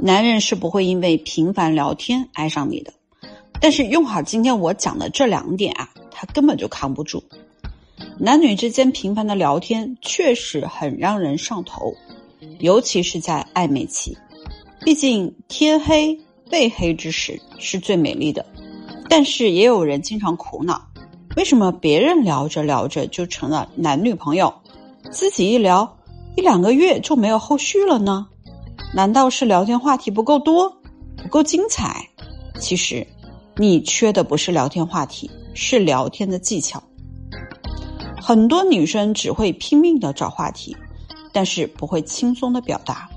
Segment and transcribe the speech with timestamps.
[0.00, 2.92] 男人是不会因为频繁聊天爱上你的，
[3.60, 7.22] 但是用好今天我讲的这两点啊，他根本就扛不住。
[8.16, 11.92] 男女之间频繁的聊天确实很让人上头，
[12.60, 14.16] 尤其是在暧昧期。
[14.82, 16.16] 毕竟天黑
[16.52, 18.46] 未黑之时是最美丽的，
[19.08, 20.80] 但是也有人经常苦恼，
[21.36, 24.54] 为什么别人聊着聊着就成了男女朋友，
[25.10, 25.96] 自己一聊
[26.36, 28.28] 一两个月就没有后续了呢？
[28.94, 30.70] 难道是聊天话题不够多，
[31.16, 32.08] 不够精彩？
[32.58, 33.06] 其实，
[33.56, 36.82] 你缺的不是聊天话题，是聊天的技巧。
[38.20, 40.76] 很多女生只会拼命的找话题，
[41.32, 43.08] 但是不会轻松的表达。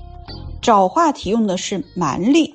[0.62, 2.54] 找话题用的是蛮力，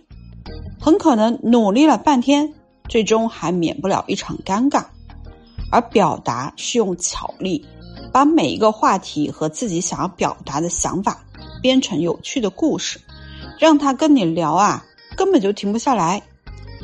[0.80, 2.52] 很可能努力了半天，
[2.88, 4.84] 最终还免不了一场尴尬。
[5.72, 7.66] 而表达是用巧力，
[8.12, 11.24] 把每一个话题和自己想要表达的想法
[11.62, 13.00] 编成有趣的故事。
[13.58, 14.84] 让他跟你聊啊，
[15.16, 16.22] 根本就停不下来。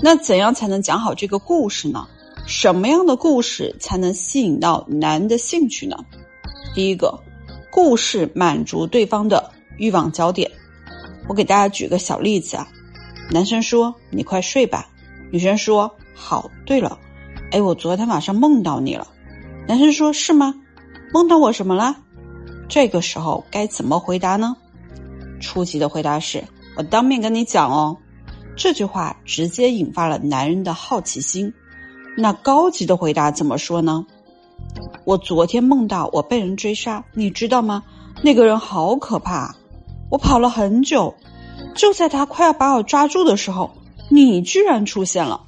[0.03, 2.07] 那怎样才能讲好这个故事呢？
[2.47, 5.97] 什么样的故事才能吸引到男的兴趣呢？
[6.75, 7.23] 第一个，
[7.71, 10.51] 故事满足对方的欲望焦点。
[11.29, 12.67] 我给大家举个小例子啊，
[13.31, 14.89] 男生说：“你快睡吧。”
[15.31, 16.99] 女生说：“好。”对了，
[17.51, 19.07] 哎，我昨天晚上梦到你了。
[19.69, 20.55] 男生说：“是吗？
[21.13, 21.97] 梦到我什么了？”
[22.69, 24.57] 这个时候该怎么回答呢？
[25.43, 26.43] 初级的回答是。
[26.75, 27.99] 我当面跟你讲哦，
[28.57, 31.53] 这句话直接引发了男人的好奇心。
[32.17, 34.07] 那高级的回答怎么说呢？
[35.05, 37.83] 我昨天梦到我被人追杀，你知道吗？
[38.23, 39.55] 那个人好可怕，
[40.11, 41.15] 我跑了很久，
[41.75, 43.71] 就在他快要把我抓住的时候，
[44.09, 45.45] 你居然出现了。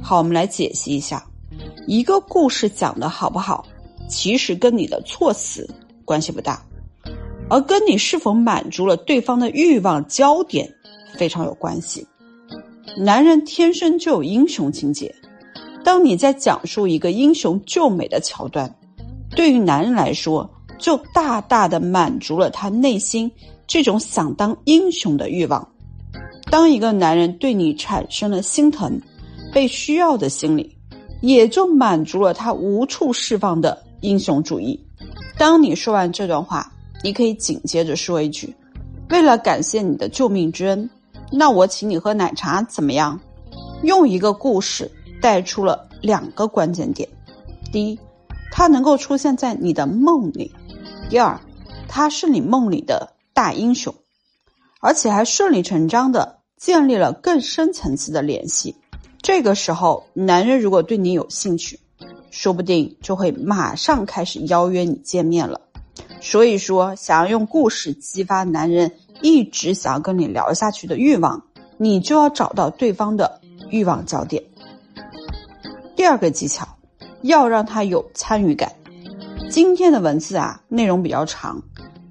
[0.00, 1.26] 好，我们来解析一下，
[1.86, 3.66] 一个故事讲的好不好，
[4.08, 5.68] 其实跟你的措辞
[6.04, 6.64] 关系不大。
[7.52, 10.66] 而跟你是否满足了对方的欲望焦点
[11.18, 12.06] 非常有关系。
[12.96, 15.14] 男人天生就有英雄情节，
[15.84, 18.74] 当你在讲述一个英雄救美的桥段，
[19.36, 23.30] 对于男人来说，就大大的满足了他内心
[23.66, 25.68] 这种想当英雄的欲望。
[26.50, 28.98] 当一个男人对你产生了心疼、
[29.52, 30.74] 被需要的心理，
[31.20, 34.82] 也就满足了他无处释放的英雄主义。
[35.36, 36.71] 当你说完这段话。
[37.02, 38.54] 你可以紧接着说一句
[39.10, 40.88] ：“为了感谢你的救命之恩，
[41.30, 43.18] 那我请你喝奶茶怎么样？”
[43.82, 44.90] 用一个故事
[45.20, 47.08] 带出了两个关键点：
[47.72, 47.98] 第一，
[48.52, 50.48] 他能够出现在你的梦里；
[51.10, 51.40] 第二，
[51.88, 53.92] 他是你梦里的大英雄，
[54.80, 58.76] 而且还顺理成章的建立了更深层次的联系。
[59.20, 61.80] 这个时候，男人如果对你有兴趣，
[62.30, 65.60] 说不定就会马上开始邀约你见面了。
[66.24, 71.42] 所以说，想要用故事激发男人一直想要跟你聊下去的欲望，
[71.76, 73.40] 你就要找到对方的
[73.70, 74.42] 欲望焦点。
[75.96, 76.66] 第二个技巧，
[77.22, 78.72] 要让他有参与感。
[79.50, 81.60] 今天的文字啊，内容比较长，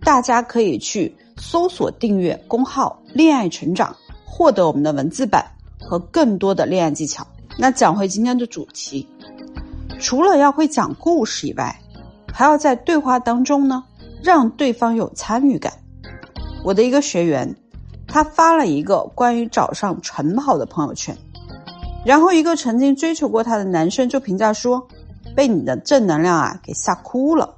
[0.02, 3.96] 大家可以去搜索订阅公号“恋爱成长”，
[4.28, 5.46] 获得我们的文字版
[5.80, 7.26] 和更多的恋爱技巧。
[7.58, 9.08] 那讲回今天的主题，
[10.00, 11.82] 除了要会讲故事以外，
[12.32, 13.86] 还要在对话当中呢。
[14.24, 15.74] 让对方有参与感。
[16.64, 17.56] 我的一个学员，
[18.08, 21.18] 他发了一个关于早上晨跑的朋友圈，
[22.06, 24.88] 然后一个曾经追求过他的男生就评价说
[25.36, 27.56] ：“被你的正能量啊给吓哭了。”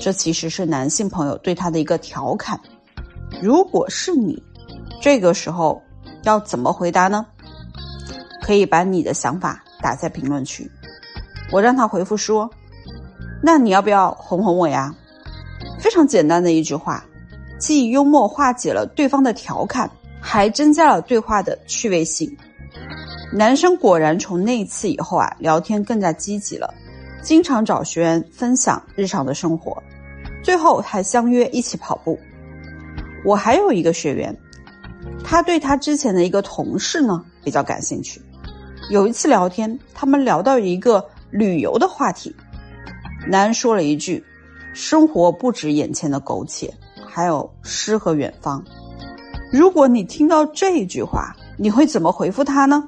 [0.00, 2.58] 这其实是男性朋友对他的一个调侃。
[3.42, 4.42] 如果是你，
[5.00, 5.82] 这个时候
[6.22, 7.26] 要怎么回答呢？
[8.42, 10.68] 可以把你的想法打在评论区，
[11.52, 12.50] 我让他回复说
[13.42, 14.94] ：“那你要不要哄哄我呀？”
[15.80, 17.04] 非常简单的一句话，
[17.58, 19.90] 既幽默化解了对方的调侃，
[20.20, 22.34] 还增加了对话的趣味性。
[23.32, 26.72] 男生果然从那一次以后啊，聊天更加积极了，
[27.22, 29.82] 经常找学员分享日常的生活，
[30.42, 32.18] 最后还相约一起跑步。
[33.24, 34.36] 我还有一个学员，
[35.24, 38.20] 他对他之前的一个同事呢比较感兴趣。
[38.90, 42.34] 有一次聊天，他们聊到一个旅游的话题，
[43.28, 44.22] 男人说了一句。
[44.74, 46.72] 生活不止眼前的苟且，
[47.06, 48.64] 还有诗和远方。
[49.52, 52.82] 如果你听到这句话，你会怎么回复他呢？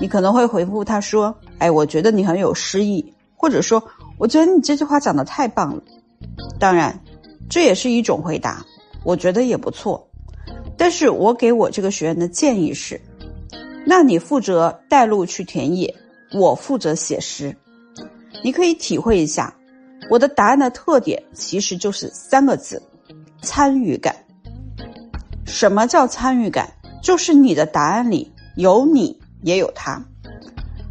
[0.00, 3.82] 你可能会回复他说：“哎，我觉得你很有诗意，或者说，
[4.18, 5.82] 我觉得你这句话讲的太棒了。”
[6.58, 6.98] 当然，
[7.48, 8.64] 这也是一种回答，
[9.04, 10.08] 我觉得也不错。
[10.76, 13.00] 但是我给我这个学员的建议是：
[13.86, 15.94] 那你负责带路去田野，
[16.32, 17.56] 我负责写诗。
[18.42, 19.54] 你可以体会一下。
[20.10, 22.82] 我的答案的特点其实就是三个字：
[23.42, 24.14] 参与感。
[25.46, 26.68] 什么叫参与感？
[27.00, 30.04] 就是你的答案里有你也有他。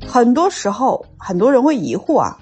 [0.08, 2.40] 很多时候，很多人会疑惑啊，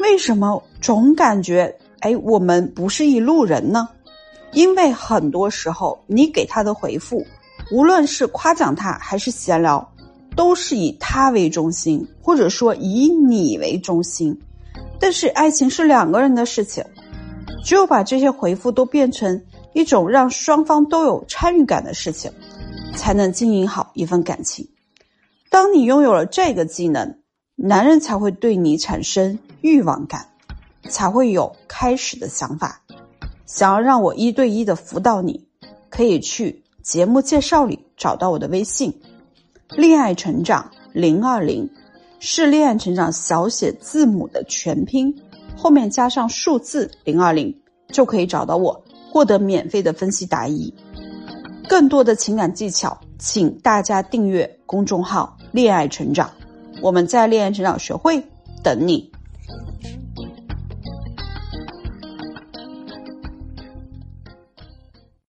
[0.00, 3.88] 为什么总感觉哎我们不是一路人呢？
[4.52, 7.26] 因为很多时候你给他的回复，
[7.72, 9.90] 无论是夸奖他还是闲聊，
[10.36, 14.38] 都是以他为中心，或者说以你为中心。
[15.00, 16.84] 但是爱情是两个人的事情，
[17.64, 19.42] 只有把这些回复都变成
[19.72, 22.30] 一种让双方都有参与感的事情，
[22.94, 24.68] 才能经营好一份感情。
[25.48, 27.18] 当你拥有了这个技能，
[27.56, 30.28] 男人才会对你产生欲望感，
[30.88, 32.82] 才会有开始的想法。
[33.46, 35.48] 想要让我一对一的辅导你，
[35.88, 39.00] 可以去节目介绍里找到我的微信
[39.76, 41.68] “恋爱成长零二零”，
[42.20, 45.12] 是恋爱成长小写字母的全拼，
[45.56, 47.52] 后面加上数字零二零，
[47.88, 50.72] 就可以找到我，获得免费的分析答疑。
[51.66, 55.34] 更多的情感技巧，请大家订阅公众号。
[55.52, 56.30] 恋爱成长，
[56.82, 58.22] 我们在恋爱成长学会
[58.62, 59.09] 等你。